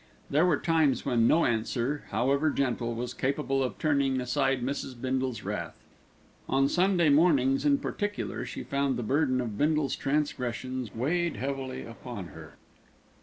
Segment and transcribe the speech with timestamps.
[0.31, 4.99] There were times when no answer, however gentle, was capable of turning aside Mrs.
[4.99, 5.75] Bindle's wrath.
[6.49, 12.29] On Sunday mornings in particular she found the burden of Bindle's transgressions weigh heavily upon
[12.29, 12.55] her.